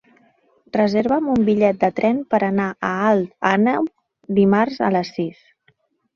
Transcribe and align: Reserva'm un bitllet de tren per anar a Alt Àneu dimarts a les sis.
Reserva'm 0.77 1.27
un 1.33 1.43
bitllet 1.49 1.79
de 1.83 1.89
tren 1.99 2.23
per 2.35 2.39
anar 2.47 2.65
a 2.89 2.91
Alt 3.11 3.31
Àneu 3.51 3.87
dimarts 4.41 4.83
a 4.89 4.93
les 4.99 5.15
sis. 5.21 5.47